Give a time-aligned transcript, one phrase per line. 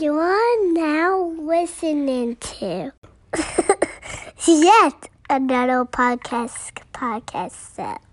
[0.00, 2.90] You are now listening to
[4.46, 8.09] yet another podcast podcast set.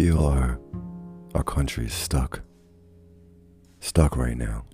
[0.00, 0.58] Feel our
[1.34, 2.40] our country is stuck.
[3.80, 4.64] Stuck right now.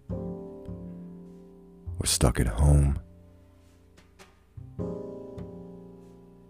[1.99, 2.97] We're stuck at home.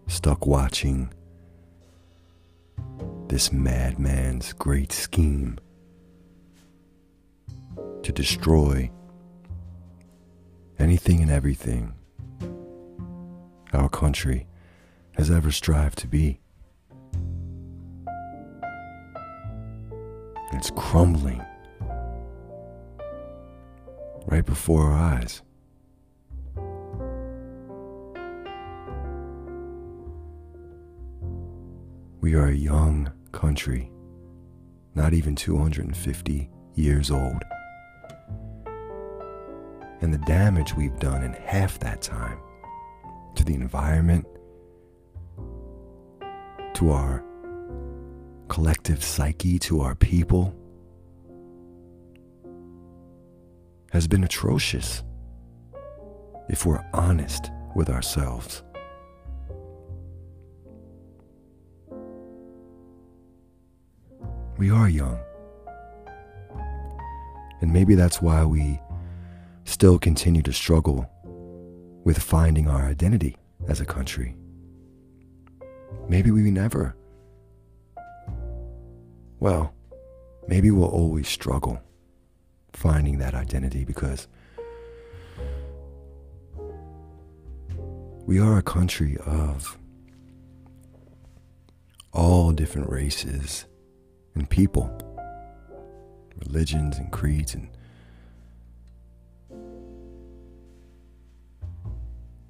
[0.09, 1.11] Stuck watching
[3.29, 5.59] this madman's great scheme
[8.03, 8.91] to destroy
[10.79, 11.95] anything and everything
[13.73, 14.47] our country
[15.13, 16.41] has ever strived to be.
[20.57, 21.45] It's crumbling
[24.25, 25.43] right before our eyes.
[32.23, 33.93] We are a young country,
[34.95, 37.43] not even 250 years old.
[40.01, 42.39] And the damage we've done in half that time
[43.35, 44.27] to the environment,
[46.73, 47.23] to our
[48.49, 50.55] collective psyche, to our people,
[53.91, 55.03] has been atrocious
[56.49, 58.63] if we're honest with ourselves.
[64.59, 65.19] We are young.
[67.61, 68.81] And maybe that's why we
[69.65, 71.11] still continue to struggle
[72.05, 73.37] with finding our identity
[73.69, 74.37] as a country.
[76.09, 76.97] Maybe we never.
[79.39, 79.75] Well,
[80.49, 81.81] maybe we'll always struggle
[82.73, 84.29] finding that identity because
[88.27, 89.79] we are a country of
[92.13, 93.67] all different races
[94.35, 94.91] and people,
[96.47, 97.69] religions and creeds and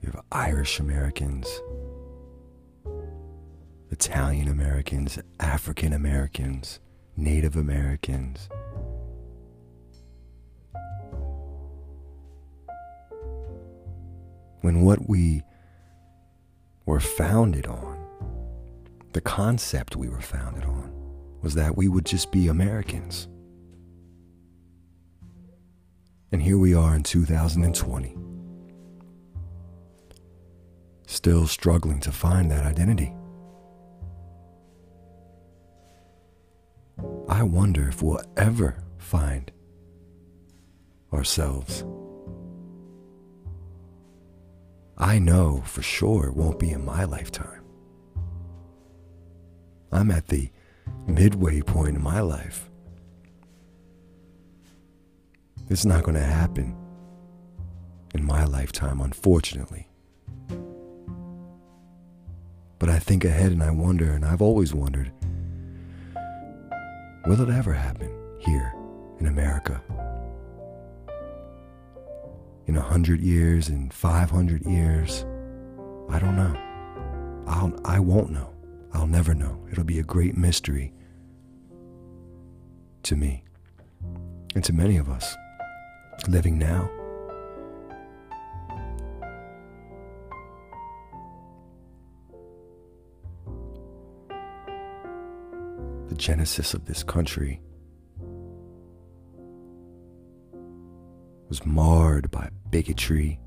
[0.01, 1.47] you have Irish Americans,
[3.99, 6.81] Italian Americans, African Americans,
[7.17, 8.47] Native Americans.
[14.61, 15.43] When what we
[16.85, 17.97] were founded on,
[19.15, 20.93] the concept we were founded on,
[21.41, 23.29] was that we would just be Americans.
[26.31, 28.15] And here we are in 2020,
[31.07, 33.16] still struggling to find that identity.
[37.37, 39.53] I wonder if we'll ever find
[41.13, 41.85] ourselves.
[44.97, 47.61] I know for sure it won't be in my lifetime.
[49.93, 50.49] I'm at the
[51.07, 52.71] midway point in my life.
[55.69, 56.75] It's not going to happen
[58.15, 59.91] in my lifetime, unfortunately.
[62.79, 65.13] But I think ahead and I wonder, and I've always wondered
[67.27, 68.73] will it ever happen here
[69.19, 69.83] in America?
[72.67, 75.25] In a hundred years, in 500 years?
[76.09, 76.55] I don't know.
[77.47, 78.53] I'll, I won't know.
[78.93, 79.67] I'll never know.
[79.71, 80.93] It'll be a great mystery
[83.03, 83.45] to me
[84.55, 85.37] and to many of us
[86.29, 86.91] living now.
[96.17, 97.61] Genesis of this country
[101.49, 103.39] was marred by bigotry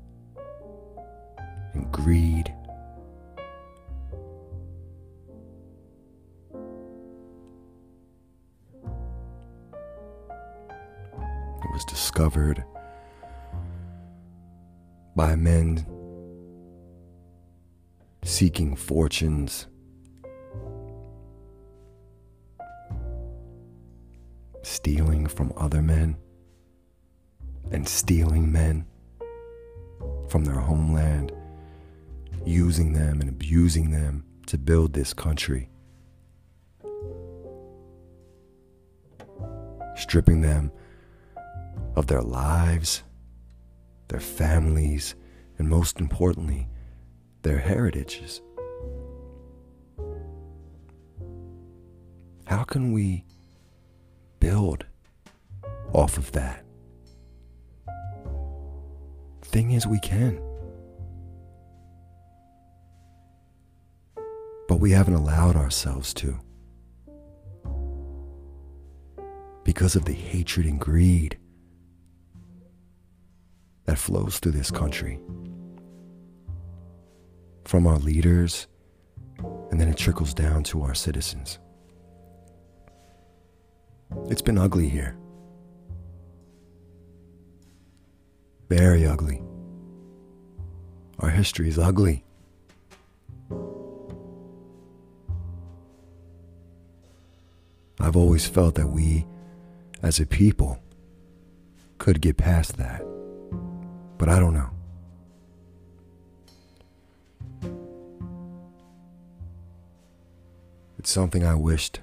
[1.74, 2.54] and greed.
[11.62, 12.64] It was discovered
[15.14, 15.86] by men
[18.22, 19.66] seeking fortunes,
[24.80, 26.16] stealing from other men,
[27.70, 28.86] and stealing men
[30.30, 31.30] from their homeland,
[32.46, 35.68] using them and abusing them to build this country,
[39.96, 40.72] stripping them
[41.94, 43.02] of their lives,
[44.08, 45.14] their families,
[45.58, 46.66] and most importantly,
[47.42, 48.40] their heritages.
[52.46, 53.26] How can we
[54.40, 54.84] build
[55.92, 56.64] off of that?
[59.42, 60.40] Thing is, we can.
[64.68, 66.38] But we haven't allowed ourselves to.
[69.64, 71.38] Because of the hatred and greed
[73.84, 75.18] that flows through this country.
[77.64, 78.68] From our leaders,
[79.70, 81.58] and then it trickles down to our citizens.
[84.28, 85.16] It's been ugly here.
[88.68, 89.42] Very ugly.
[91.18, 92.24] Our history is ugly.
[97.98, 99.26] I've always felt that we,
[100.02, 100.82] as a people,
[101.98, 103.02] could get past that.
[104.16, 104.70] But I don't know.
[110.98, 112.00] It's something I wished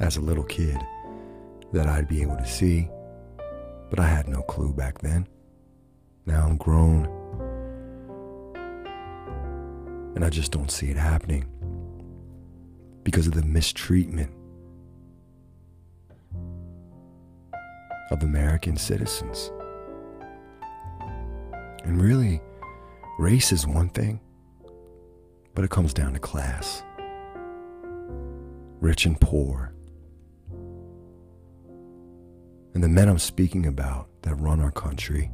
[0.00, 0.78] as a little kid
[1.72, 2.88] that I'd be able to see,
[3.90, 5.26] but I had no clue back then.
[6.26, 7.06] Now I'm grown,
[10.14, 11.46] and I just don't see it happening
[13.02, 14.32] because of the mistreatment
[18.10, 19.50] of American citizens.
[21.84, 22.40] And really,
[23.18, 24.20] race is one thing,
[25.54, 26.82] but it comes down to class
[28.80, 29.74] rich and poor.
[32.78, 35.32] And the men I'm speaking about that run our country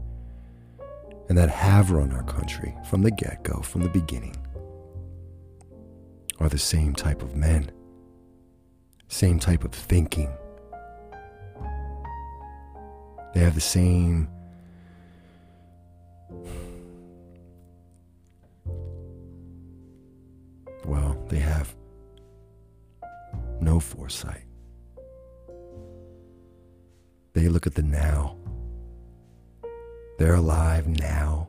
[1.28, 4.34] and that have run our country from the get go, from the beginning,
[6.40, 7.70] are the same type of men,
[9.08, 10.32] same type of thinking.
[13.34, 14.26] They have the same
[20.86, 21.76] well, they have
[23.60, 24.46] no foresight.
[27.34, 28.36] They look at the now.
[30.18, 31.48] They're alive now.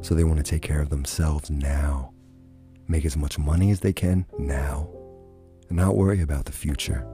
[0.00, 2.14] So they want to take care of themselves now.
[2.88, 4.88] Make as much money as they can now.
[5.68, 7.06] And not worry about the future.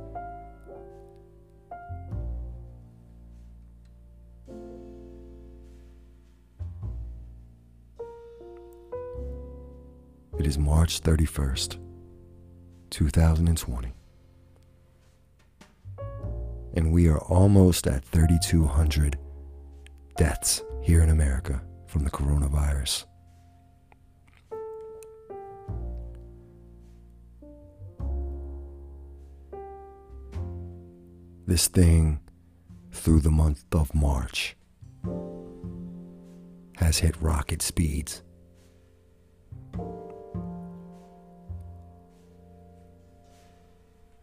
[10.38, 11.78] It is March 31st,
[12.90, 13.92] 2020.
[16.76, 19.18] And we are almost at 3,200
[20.18, 23.06] deaths here in America from the coronavirus.
[31.46, 32.20] This thing,
[32.92, 34.56] through the month of March,
[36.76, 38.22] has hit rocket speeds.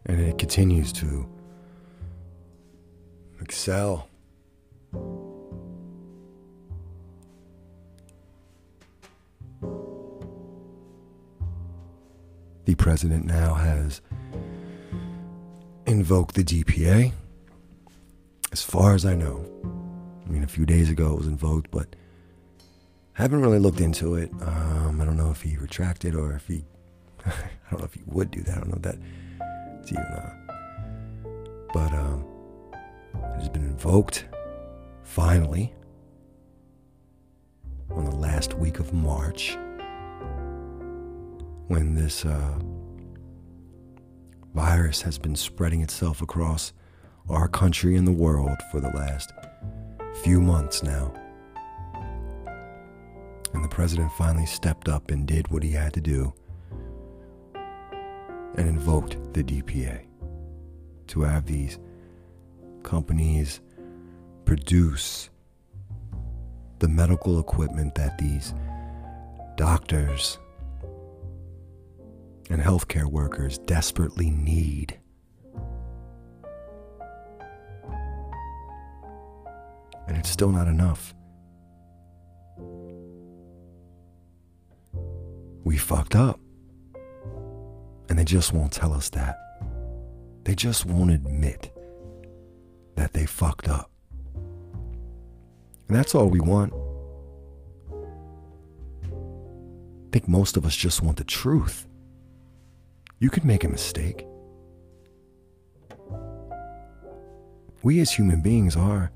[0.06, 1.28] And it continues to
[3.44, 4.08] excel.
[12.66, 14.00] The president now has
[15.86, 17.12] invoked the DPA.
[18.54, 19.46] As far as I know,
[20.26, 21.96] I mean, a few days ago it was invoked, but
[23.14, 24.32] haven't really looked into it.
[24.42, 26.64] Um, I don't know if he retracted or if he,
[27.26, 27.32] I
[27.70, 28.58] don't know if he would do that.
[28.58, 28.96] I don't know that
[29.82, 30.34] it's even, uh,
[31.74, 32.26] but um,
[33.54, 34.26] been invoked
[35.04, 35.74] finally
[37.92, 39.56] on the last week of March
[41.68, 42.60] when this uh,
[44.56, 46.74] virus has been spreading itself across
[47.30, 49.32] our country and the world for the last
[50.24, 51.14] few months now.
[53.54, 56.34] And the president finally stepped up and did what he had to do
[57.54, 60.06] and invoked the DPA
[61.08, 61.78] to have these
[62.84, 63.62] companies
[64.46, 65.30] produce
[66.80, 68.54] the medical equipment that these
[69.56, 70.38] doctors
[72.50, 75.00] and healthcare workers desperately need.
[80.08, 81.16] And it's still not enough.
[85.64, 86.40] We fucked up.
[88.10, 89.38] And they just won't tell us that.
[90.44, 91.73] They just won't admit
[92.96, 93.90] that they fucked up.
[95.88, 96.74] And that's all we want.
[100.08, 101.88] I think most of us just want the truth.
[103.20, 104.26] You could make a mistake.
[107.82, 109.12] We as human beings are,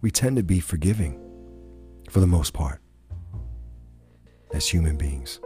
[0.00, 1.18] we tend to be forgiving
[2.08, 2.80] for the most part
[4.52, 5.40] as human beings.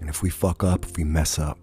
[0.00, 1.58] And if we fuck up, if we mess up,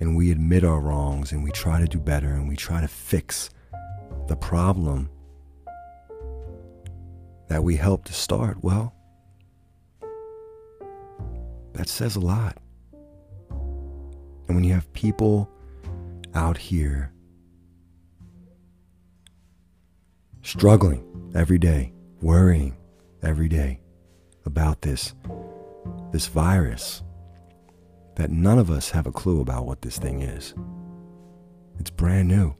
[0.00, 2.88] and we admit our wrongs and we try to do better and we try to
[2.88, 3.50] fix
[4.28, 5.10] the problem
[7.48, 8.94] that we helped to start, well,
[11.72, 12.58] that says a lot.
[13.50, 15.50] And when you have people
[16.34, 17.12] out here
[20.42, 22.76] struggling every day, worrying
[23.22, 23.80] every day
[24.44, 25.14] about this
[26.12, 27.02] this virus
[28.18, 30.52] that none of us have a clue about what this thing is.
[31.78, 32.54] It's brand new.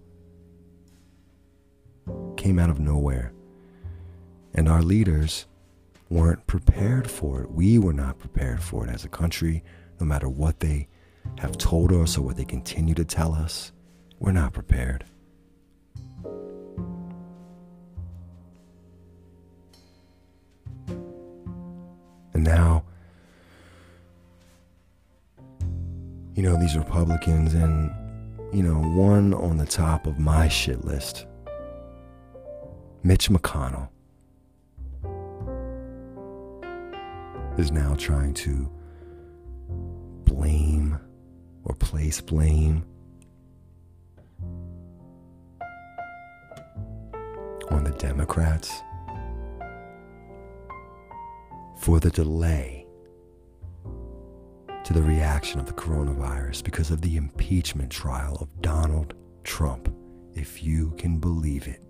[2.36, 3.32] Came out of nowhere.
[4.54, 5.46] And our leaders
[6.08, 7.50] weren't prepared for it.
[7.50, 9.64] We were not prepared for it as a country,
[9.98, 10.86] no matter what they
[11.38, 13.72] have told us or what they continue to tell us.
[14.20, 15.04] We're not prepared.
[22.32, 22.84] And now,
[26.38, 27.90] you know, these Republicans, and,
[28.52, 31.26] you know, one on the top of my shit list,
[33.02, 33.88] Mitch McConnell,
[37.59, 38.71] is now trying to
[40.26, 40.97] blame
[41.64, 42.85] or place blame
[47.73, 48.80] on the Democrats
[51.80, 52.77] for the delay
[54.88, 59.12] to the reaction of the coronavirus because of the impeachment trial of Donald
[59.45, 59.95] Trump,
[60.33, 61.83] if you can believe it.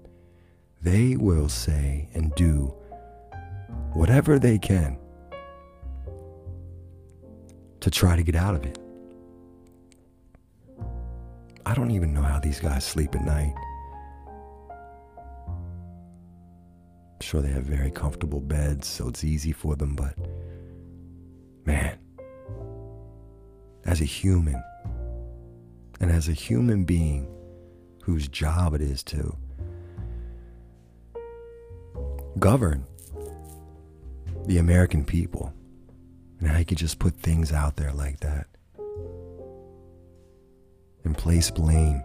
[0.83, 2.75] They will say and do
[3.93, 4.99] whatever they can
[7.79, 8.81] to try to get out of it.
[11.65, 13.55] I don't even know how these guys sleep at night.
[17.15, 20.17] I'm sure they have very comfortable beds, so it's easy for them, but
[21.65, 21.97] man,
[23.89, 24.63] as a human,
[25.99, 27.27] and as a human being
[28.03, 29.35] whose job it is to
[32.39, 32.85] govern
[34.45, 35.55] the American people,
[36.39, 38.47] and how you could just put things out there like that
[41.05, 42.03] and place blame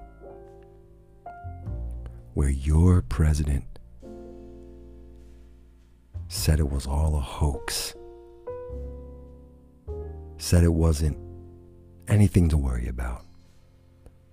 [2.34, 3.66] where your president
[6.30, 7.94] said it was all a hoax,
[10.38, 11.18] said it wasn't
[12.08, 13.24] anything to worry about,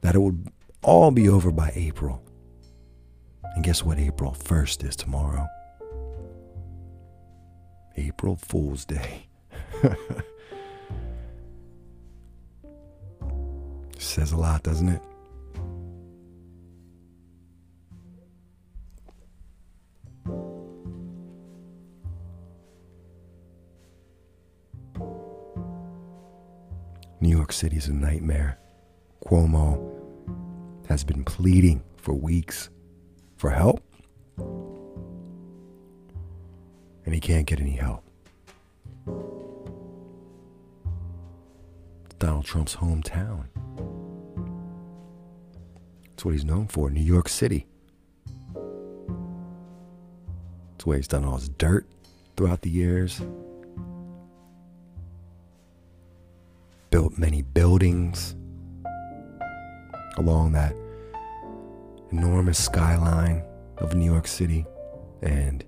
[0.00, 0.50] that it would
[0.82, 2.22] all be over by April.
[3.54, 5.46] And guess what April 1st is tomorrow?
[7.96, 9.26] April Fool's Day.
[13.98, 15.02] Says a lot, doesn't it?
[27.30, 28.58] New York City is a nightmare.
[29.24, 29.78] Cuomo
[30.88, 32.70] has been pleading for weeks
[33.36, 33.84] for help,
[37.06, 38.02] and he can't get any help.
[42.04, 43.44] It's Donald Trump's hometown.
[46.08, 47.68] That's what he's known for, New York City.
[50.72, 51.86] That's where he's done all his dirt
[52.36, 53.22] throughout the years.
[56.90, 58.34] Built many buildings
[60.16, 60.74] along that
[62.10, 63.44] enormous skyline
[63.78, 64.66] of New York City,
[65.22, 65.64] and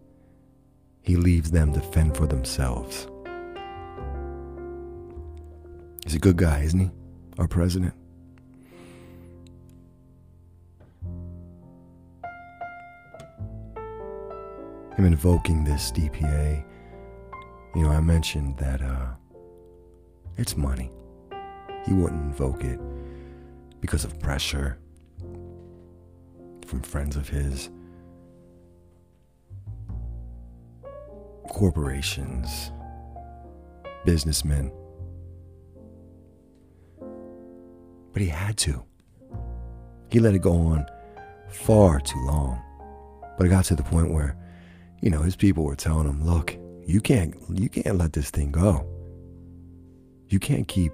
[1.02, 3.06] he leaves them to fend for themselves.
[6.04, 6.90] He's a good guy, isn't he?
[7.38, 7.94] Our president.
[14.96, 16.64] Him invoking this DPA,
[17.74, 19.06] you know, I mentioned that uh,
[20.36, 20.90] it's money.
[21.86, 22.80] He wouldn't invoke it
[23.80, 24.78] because of pressure
[26.66, 27.70] from friends of his,
[31.48, 32.72] corporations,
[34.04, 34.72] businessmen.
[38.12, 38.84] But he had to.
[40.10, 40.86] He let it go on
[41.48, 42.60] far too long.
[43.38, 44.36] But it got to the point where,
[45.00, 48.50] you know, his people were telling him, look, you can't you can't let this thing
[48.50, 48.86] go.
[50.28, 50.92] You can't keep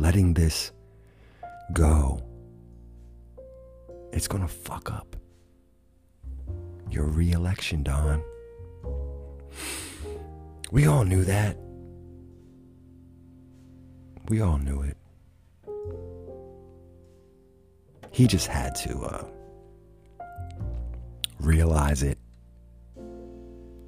[0.00, 0.72] letting this
[1.72, 2.22] go.
[4.12, 5.16] It's gonna fuck up
[6.90, 8.22] your re-election, Don.
[10.70, 11.56] We all knew that.
[14.28, 14.96] We all knew it.
[18.10, 19.24] He just had to uh,
[21.40, 22.18] realize it.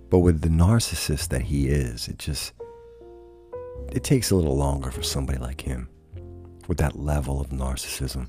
[0.09, 2.53] But with the narcissist that he is, it just
[3.93, 5.89] it takes a little longer for somebody like him
[6.71, 8.29] with that level of narcissism.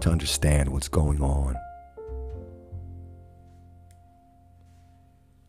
[0.00, 1.56] To understand what's going on.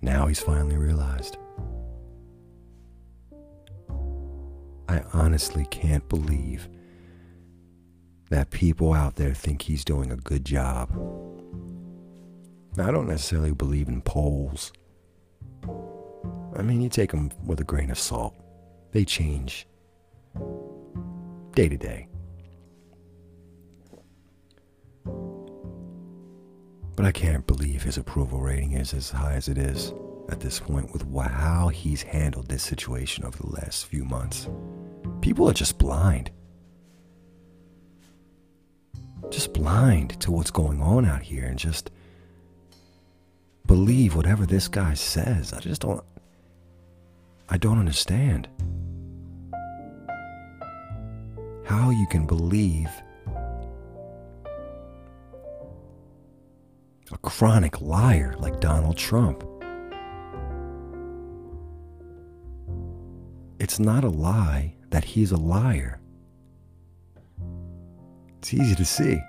[0.01, 1.35] Now he's finally realized.
[4.87, 6.69] I honestly can't believe
[8.29, 10.89] that people out there think he's doing a good job.
[12.77, 14.71] Now, I don't necessarily believe in polls.
[16.59, 18.35] I mean, you take them with a grain of salt.
[18.91, 19.67] They change
[21.55, 22.07] day to day.
[26.95, 29.93] But I can't believe his approval rating is as high as it is
[30.29, 34.47] at this point with how he's handled this situation over the last few months.
[35.21, 36.31] People are just blind
[39.29, 41.91] just blind to what's going on out here and just
[43.65, 45.53] believe whatever this guy says.
[45.53, 46.03] I just don't
[47.51, 48.47] I don't understand
[51.65, 52.89] how you can believe
[57.11, 59.43] a chronic liar like Donald Trump.
[63.59, 65.99] It's not a lie that he's a liar.
[68.37, 69.19] It's easy to see.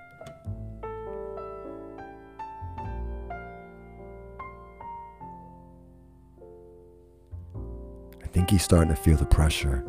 [8.50, 9.85] Think he's starting to feel the pressure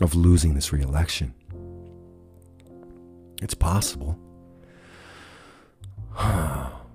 [0.00, 1.34] of losing this reelection.
[3.42, 4.16] It's possible.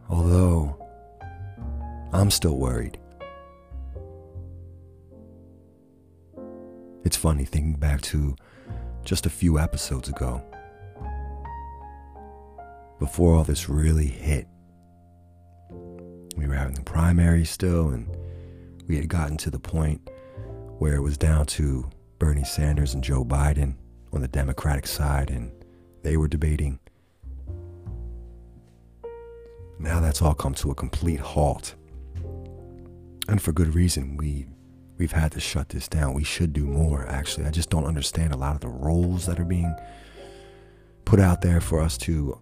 [0.09, 0.77] Although,
[2.13, 2.97] I'm still worried.
[7.03, 8.37] It's funny thinking back to
[9.03, 10.41] just a few episodes ago
[12.99, 14.47] before all this really hit.
[16.37, 18.07] We were having the primary still, and
[18.87, 20.09] we had gotten to the point
[20.79, 23.75] where it was down to Bernie Sanders and Joe Biden
[24.11, 25.51] on the Democratic side, and
[26.03, 26.79] they were debating.
[29.77, 31.75] Now that's all come to a complete halt.
[33.27, 34.17] And for good reason.
[34.17, 34.47] We
[34.97, 36.13] we've had to shut this down.
[36.13, 37.45] We should do more, actually.
[37.45, 39.73] I just don't understand a lot of the roles that are being
[41.05, 42.39] put out there for us to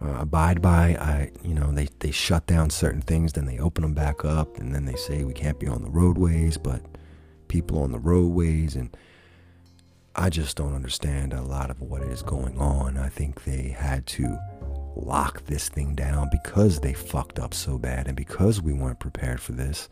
[0.00, 0.96] uh, abide by.
[0.98, 4.56] I, you know, they, they shut down certain things, then they open them back up,
[4.58, 6.82] and then they say we can't be on the roadways, but
[7.52, 8.96] people on the roadways, and
[10.16, 12.96] I just don't understand a lot of what is going on.
[12.96, 14.38] I think they had to
[14.96, 19.40] lock this thing down because they fucked up so bad, and because we weren't prepared
[19.40, 19.90] for this.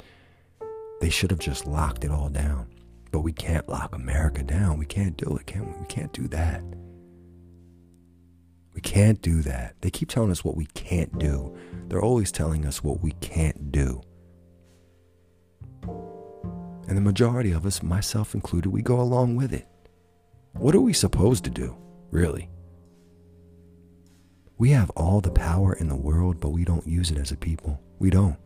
[1.01, 2.67] They should have just locked it all down.
[3.11, 4.79] But we can't lock America down.
[4.79, 5.81] We can't do it, can we?
[5.81, 6.63] We can't do that.
[8.75, 9.77] We can't do that.
[9.81, 11.57] They keep telling us what we can't do.
[11.89, 14.03] They're always telling us what we can't do.
[16.91, 19.69] And the majority of us, myself included, we go along with it.
[20.55, 21.77] What are we supposed to do,
[22.11, 22.51] really?
[24.59, 27.37] We have all the power in the world, but we don't use it as a
[27.37, 27.81] people.
[28.01, 28.37] We don't.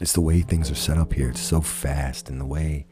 [0.00, 1.28] It's the way things are set up here.
[1.28, 2.86] It's so fast, and the way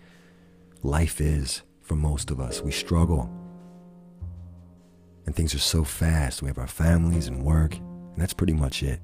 [0.83, 2.61] life is for most of us.
[2.61, 3.31] We struggle.
[5.25, 6.43] And things are so fast.
[6.43, 9.01] We have our families and work, and that's pretty much it.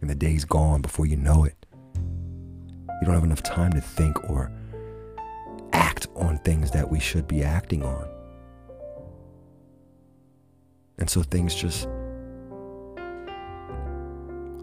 [0.00, 1.66] And the day's gone before you know it.
[1.94, 4.50] You don't have enough time to think or
[5.72, 8.08] act on things that we should be acting on.
[10.98, 11.88] And so things just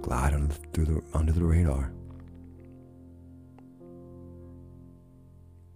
[0.02, 1.92] glide under, through the, under the radar.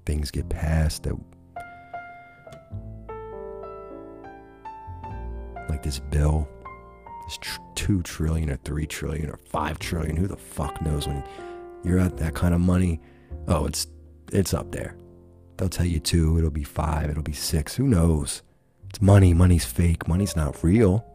[0.05, 1.15] Things get passed that
[5.69, 6.47] like this bill,
[7.27, 10.15] this tr- two trillion or three trillion or five trillion.
[10.15, 11.23] Who the fuck knows when
[11.83, 13.01] you're at that kind of money?
[13.47, 13.87] Oh, it's
[14.31, 14.95] it's up there.
[15.57, 16.37] They'll tell you two.
[16.37, 17.09] It'll be five.
[17.09, 17.75] It'll be six.
[17.75, 18.43] Who knows?
[18.89, 19.33] It's money.
[19.33, 20.07] Money's fake.
[20.07, 21.05] Money's not real.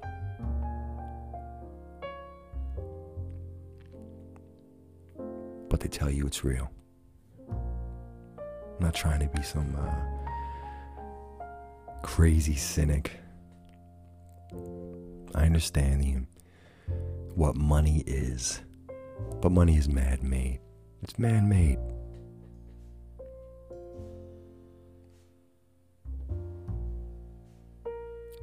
[5.70, 6.70] But they tell you it's real.
[7.48, 9.94] I'm not trying to be some uh,
[12.03, 13.21] crazy cynic
[15.34, 16.26] I understand the,
[17.34, 18.60] what money is,
[19.40, 20.60] but money is man made.
[21.02, 21.78] It's man made.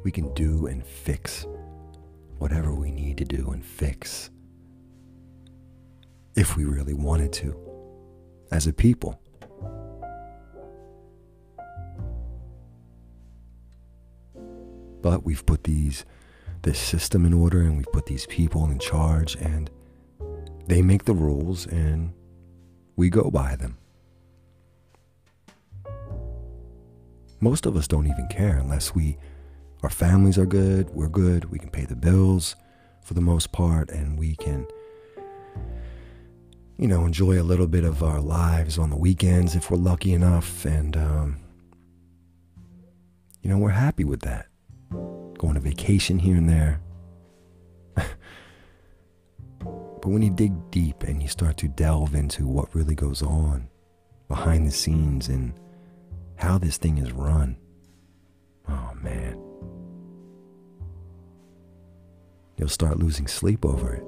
[0.04, 1.46] We can do and fix
[2.38, 4.30] whatever we need to do and fix
[6.36, 7.56] if we really wanted to
[8.52, 9.22] as a people.
[15.02, 16.06] But we've put these
[16.64, 19.70] this system in order and we've put these people in charge and
[20.68, 22.14] they make the rules and
[22.96, 23.78] we go by them.
[27.40, 29.18] Most of us don't even care unless we
[29.82, 32.58] our families are good, we're good, we can pay the bills
[33.02, 34.68] for the most part and we can
[36.80, 40.14] you know, enjoy a little bit of our lives on the weekends if we're lucky
[40.14, 41.38] enough and um,
[43.42, 44.48] you know, we're happy with that.
[44.92, 46.82] Going to vacation here and there.
[47.96, 53.68] but when you dig deep and you start to delve into what really goes on
[54.28, 55.54] behind the scenes and
[56.36, 57.58] how this thing is run,
[58.68, 59.42] oh man.
[62.58, 64.04] You'll start losing sleep over it.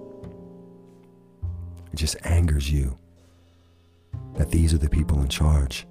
[1.94, 2.98] It just angers you
[4.36, 5.86] that these are the people in charge.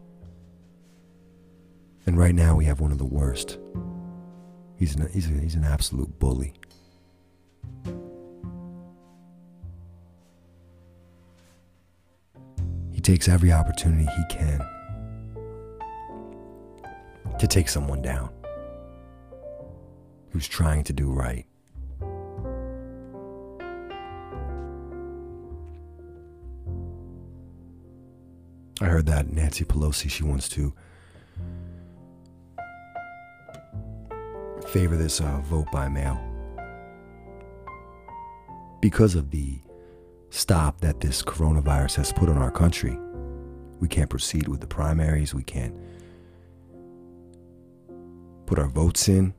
[2.07, 3.59] And right now we have one of the worst.
[4.81, 6.55] He's an, he's, a, he's an absolute bully.
[12.91, 14.67] He takes every opportunity he can
[17.39, 18.31] to take someone down
[20.31, 21.45] who's trying to do right.
[28.81, 30.73] I heard that Nancy Pelosi, she wants to
[34.71, 36.21] favor this uh, vote by mail
[38.81, 39.59] because of the
[40.31, 42.97] stop that this coronavirus has put on our country.
[43.81, 45.35] We can't proceed with the primaries.
[45.35, 45.75] We can't
[48.47, 49.35] put our votes in,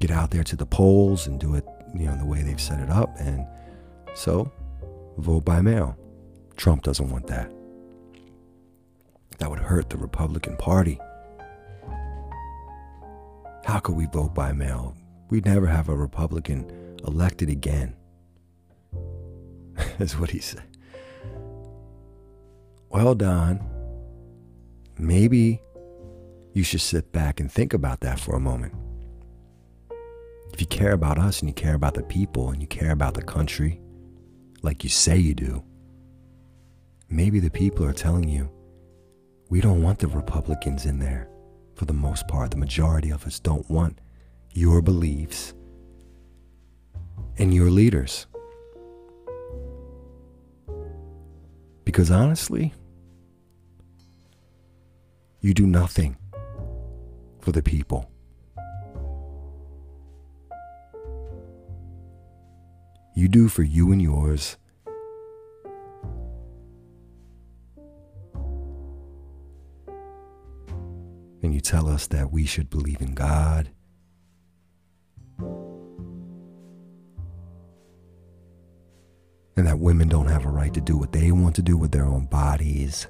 [0.00, 2.80] get out there to the polls and do it, you know, the way they've set
[2.80, 3.14] it up.
[3.20, 3.46] And
[4.14, 4.50] so,
[5.18, 5.96] vote by mail.
[6.56, 7.52] Trump doesn't want that.
[9.38, 10.98] That would hurt the Republican Party.
[13.68, 14.96] How could we vote by mail?
[15.28, 17.94] We'd never have a Republican elected again.
[19.98, 20.64] Is what he said.
[22.88, 23.60] Well, Don,
[24.96, 25.60] maybe
[26.54, 28.72] you should sit back and think about that for a moment.
[30.54, 33.12] If you care about us and you care about the people and you care about
[33.12, 33.82] the country,
[34.62, 35.62] like you say you do,
[37.10, 38.50] maybe the people are telling you,
[39.50, 41.28] we don't want the Republicans in there
[41.78, 42.50] for the most part.
[42.50, 44.00] The majority of us don't want
[44.50, 45.54] your beliefs
[47.38, 48.26] and your leaders.
[51.84, 52.74] Because honestly,
[55.40, 56.16] you do nothing
[57.40, 58.10] for the people.
[63.14, 64.56] You do for you and yours
[71.42, 73.70] and you tell us that we should believe in God.
[79.56, 81.90] And that women don't have a right to do what they want to do with
[81.90, 83.06] their own bodies.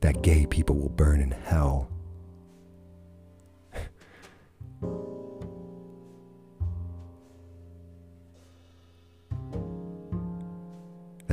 [0.00, 1.90] That gay people will burn in hell.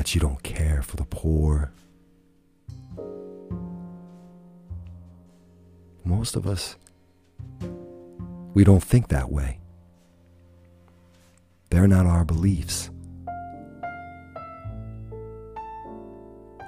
[0.07, 1.69] That you don't care for the poor.
[6.05, 6.77] Most of us,
[8.53, 9.59] we don't think that way.
[11.71, 12.89] They're not our beliefs.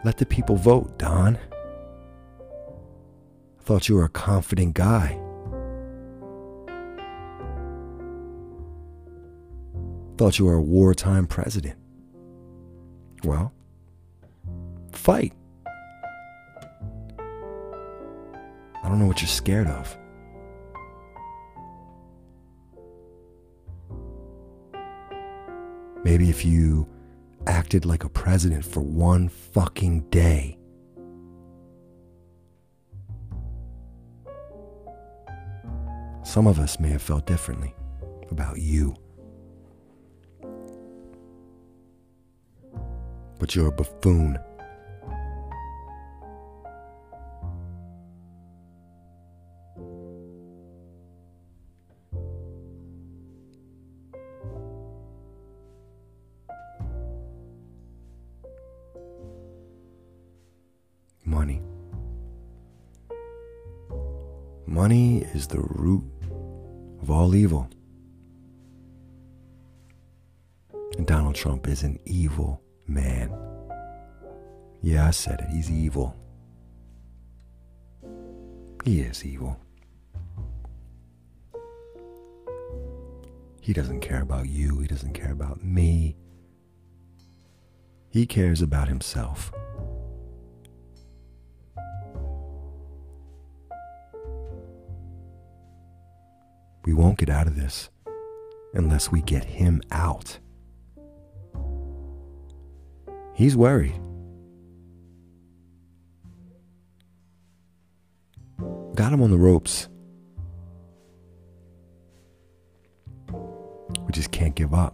[0.04, 1.38] Let the people vote, Don.
[3.58, 5.18] I thought you were a confident guy.
[10.18, 11.78] Thought you were a wartime president.
[13.24, 13.54] Well,
[14.92, 15.34] fight.
[18.82, 19.98] I don't know what you're scared of.
[26.04, 26.88] Maybe if you
[27.46, 30.58] acted like a president for one fucking day.
[36.24, 37.76] Some of us may have felt differently
[38.32, 38.96] about you.
[43.40, 44.38] But you're a buffoon.
[61.24, 61.62] Money.
[64.66, 66.04] Money is the root
[67.02, 67.70] of all evil.
[70.98, 73.32] And Donald Trump is an evil man.
[74.82, 75.50] Yeah, I said it.
[75.50, 76.16] He's evil.
[78.84, 79.60] He is evil.
[83.62, 84.80] He doesn't care about you.
[84.80, 86.16] He doesn't care about me.
[88.10, 89.52] He cares about himself.
[96.86, 97.90] We won't get out of this
[98.74, 100.40] unless we get him out.
[103.40, 103.96] He's worried.
[108.96, 109.88] Got him on the ropes.
[113.32, 114.94] We just can't give up.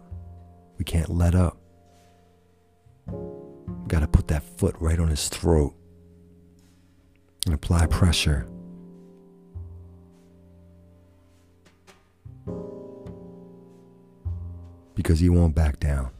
[0.78, 1.58] We can't let up.
[3.88, 5.74] Got to put that foot right on his throat
[7.46, 8.46] and apply pressure.
[14.94, 16.12] Because he won't back down.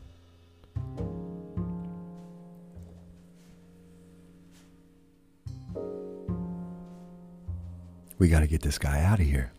[8.19, 9.53] We got to get this guy out of here.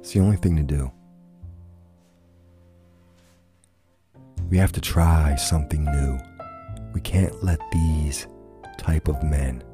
[0.00, 0.92] It's the only thing to do.
[4.48, 6.18] We have to try something new.
[6.92, 8.26] We can't let these
[8.78, 9.64] type of men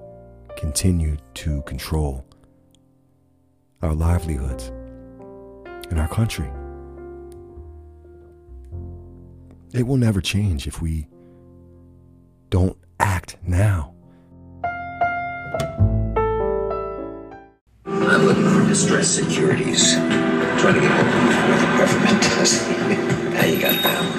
[0.57, 2.25] continue to control
[3.83, 4.69] our livelihoods
[5.91, 6.51] in our country.
[9.73, 11.09] It will never change if we
[12.51, 13.95] don't act now.
[18.11, 19.95] I'm looking for distressed securities.
[19.95, 21.07] Trying to get of
[21.49, 22.67] what the government does.
[23.37, 24.19] How you got that one?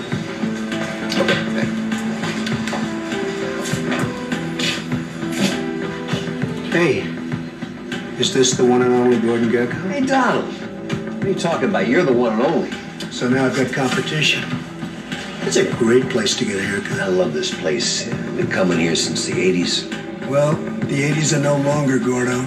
[6.71, 6.99] Hey,
[8.19, 9.89] is this the one and only Gordon Gekko?
[9.89, 10.45] Hey, Donald.
[10.45, 11.87] What are you talking about?
[11.87, 12.71] You're the one and only.
[13.11, 14.43] So now I've got competition.
[15.41, 16.99] It's a great place to get a haircut.
[16.99, 18.07] I love this place.
[18.07, 20.27] I've been coming here since the 80s.
[20.29, 22.45] Well, the 80s are no longer, Gordo.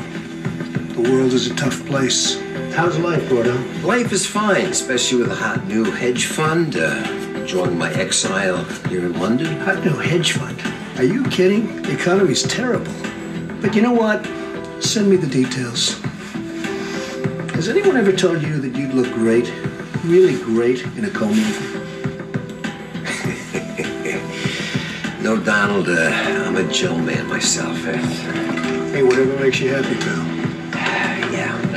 [0.92, 2.38] The world is a tough place.
[2.74, 3.82] How's life, Gordon?
[3.82, 6.76] Life is fine, especially with a hot new hedge fund.
[6.76, 7.02] Uh,
[7.34, 9.58] enjoying my exile here in London.
[9.60, 10.60] Hot new hedge fund.
[10.98, 11.80] Are you kidding?
[11.80, 12.92] The economy's terrible.
[13.62, 14.22] But you know what?
[14.84, 15.98] Send me the details.
[17.54, 19.50] Has anyone ever told you that you'd look great,
[20.04, 21.78] really great, in a comb over?
[25.22, 26.10] No, Donald, uh,
[26.44, 27.78] I'm a Joe man myself.
[27.78, 30.31] Hey, whatever makes you happy, pal.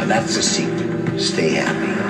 [0.07, 1.19] Now that's the secret.
[1.19, 2.04] Stay happy.